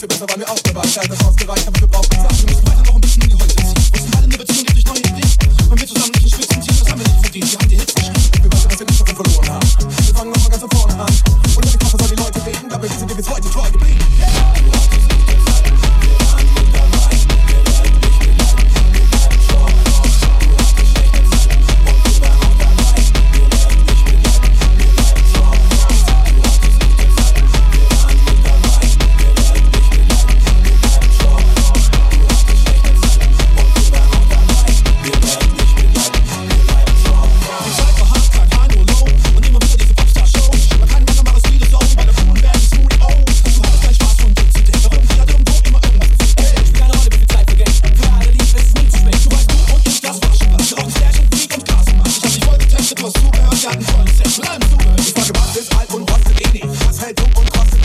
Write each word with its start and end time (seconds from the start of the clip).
Dir 0.00 0.06
besser, 0.06 0.26
dabei. 0.26 0.42
Ich 0.84 0.96
halte 0.96 1.08
das 1.08 1.26
ausgereicht, 1.26 1.66
aber 1.66 1.80
wir 1.80 1.88
brauchen 1.88 2.17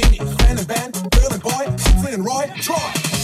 Beanie, 0.00 0.40
Fran 0.40 0.58
and 0.58 0.68
band, 0.68 1.10
girl 1.12 1.32
and 1.32 1.42
Boy, 1.42 1.50
Humphrey 1.50 2.14
and 2.14 2.24
Roy, 2.24 2.50
Troy. 2.56 3.19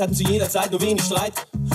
Hatten 0.00 0.14
zu 0.14 0.24
jeder 0.24 0.48
Zeit 0.48 0.70
nur 0.70 0.80
wenig 0.80 1.02
Streit. 1.02 1.32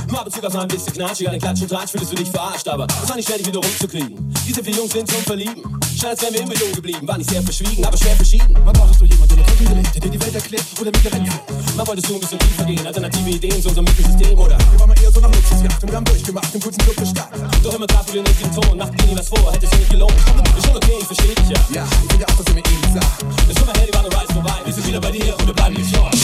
Nur 0.07 0.19
ab 0.19 0.25
und 0.25 0.33
zu 0.33 0.41
gab's 0.41 0.53
mal 0.53 0.61
ein 0.61 0.67
bisschen 0.67 0.93
Knatsch, 0.93 1.25
an 1.25 1.31
den 1.31 1.41
Klatsch 1.41 1.61
und 1.61 1.69
Tratsch 1.69 1.91
fühlst 1.91 2.11
du 2.11 2.15
dich 2.15 2.29
verarscht, 2.29 2.67
aber 2.67 2.87
es 2.87 3.09
war 3.09 3.15
nicht 3.15 3.27
schwer, 3.27 3.37
dich 3.37 3.47
wieder 3.47 3.59
rumzukriegen. 3.59 4.33
Diese 4.47 4.63
vier 4.63 4.73
Jungs 4.73 4.91
sind 4.91 5.09
zum 5.09 5.21
Verlieben. 5.23 5.79
Scheint, 5.99 6.11
als 6.11 6.21
wären 6.21 6.33
wir 6.33 6.41
immer 6.41 6.55
jung 6.55 6.71
geblieben, 6.71 7.07
war 7.07 7.17
nicht 7.17 7.29
sehr 7.29 7.41
verschwiegen, 7.41 7.83
aber 7.83 7.97
schwer 7.97 8.15
verschieden. 8.15 8.53
Man 8.63 8.73
brauchtest 8.73 9.01
du 9.01 9.05
jemanden, 9.05 9.35
der 9.35 9.45
noch 9.45 9.75
lebt, 9.75 9.95
der 9.95 10.01
dir 10.01 10.09
die 10.09 10.21
Welt 10.21 10.35
erklärt 10.35 10.63
oder 10.79 10.91
mit 10.91 11.03
dir 11.03 11.13
rennt. 11.13 11.29
Man 11.75 11.87
wolltest 11.87 12.09
du 12.09 12.13
ein 12.13 12.19
bisschen 12.21 12.39
tiefer 12.39 12.63
gehen, 12.65 12.87
alternative 12.87 13.29
Ideen 13.29 13.61
zu 13.61 13.69
unserem 13.69 13.85
Mittelsystem, 13.85 14.39
oder? 14.39 14.57
Wir 14.57 14.79
waren 14.79 14.89
mal 14.89 14.99
eher 15.01 15.11
so 15.11 15.19
nach 15.19 15.33
Luxusjacht 15.33 15.83
und 15.83 15.89
wir 15.89 15.97
haben 15.97 16.05
durchgemacht, 16.05 16.55
im 16.55 16.61
guten 16.61 16.77
Club 16.77 16.95
gestartet. 16.95 17.41
Doch 17.63 17.73
immer 17.75 17.87
wir 18.13 18.23
nicht 18.23 18.41
den 18.41 18.51
Ton, 18.51 18.77
machten 18.77 18.97
dir 18.97 19.05
nie 19.07 19.17
was 19.17 19.27
vor, 19.27 19.51
hätte 19.51 19.65
es 19.65 19.71
nicht 19.77 19.89
gelohnt. 19.89 20.13
Ist 20.57 20.65
schon 20.65 20.77
okay, 20.77 20.95
ich 20.99 21.05
versteh 21.05 21.35
dich 21.35 21.49
ja. 21.49 21.59
Ja, 21.73 21.85
ich 21.85 22.11
finde 22.11 22.25
auch, 22.27 22.35
dass 22.37 22.47
ihr 22.47 22.53
mir 22.53 22.63
ähnlich 22.65 22.93
sah. 22.93 23.25
Das 23.47 23.77
hey, 23.77 23.87
die 23.87 23.93
waren 23.93 24.05
Rise 24.05 24.33
vorbei, 24.33 24.55
wir 24.65 24.73
sind 24.73 24.87
wieder 24.87 25.01
bei 25.01 25.11
dir 25.11 25.35
und 25.37 25.47
wir 25.47 25.53
bleiben 25.53 25.75
nicht 25.75 25.95
short. 25.95 26.15